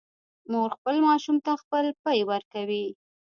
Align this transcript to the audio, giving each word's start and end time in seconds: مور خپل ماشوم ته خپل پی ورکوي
مور 0.51 0.69
خپل 0.77 0.95
ماشوم 1.07 1.37
ته 1.45 1.51
خپل 1.61 1.85
پی 2.03 2.19
ورکوي 2.29 2.85